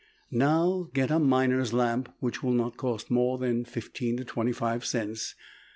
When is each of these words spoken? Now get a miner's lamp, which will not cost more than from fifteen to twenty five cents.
Now 0.31 0.89
get 0.95 1.11
a 1.11 1.19
miner's 1.19 1.73
lamp, 1.73 2.11
which 2.19 2.41
will 2.41 2.53
not 2.53 2.75
cost 2.75 3.11
more 3.11 3.37
than 3.37 3.65
from 3.65 3.71
fifteen 3.71 4.17
to 4.17 4.25
twenty 4.25 4.51
five 4.51 4.83
cents. 4.83 5.35